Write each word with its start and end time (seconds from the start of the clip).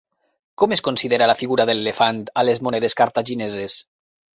Com 0.61 0.73
es 0.77 0.81
considera 0.87 1.29
la 1.33 1.37
figura 1.43 1.67
de 1.73 1.77
l'elefant 1.77 2.25
a 2.45 2.49
les 2.51 2.67
monedes 2.71 3.01
cartagineses? 3.05 3.83